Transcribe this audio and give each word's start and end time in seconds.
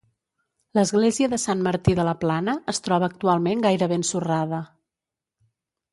L'església 0.77 1.27
de 1.33 1.39
Sant 1.43 1.61
Martí 1.67 1.95
de 2.01 2.07
la 2.09 2.15
Plana 2.23 2.57
es 2.75 2.81
troba 2.87 3.11
actualment 3.13 3.63
gairebé 3.69 4.03
ensorrada. 4.03 4.67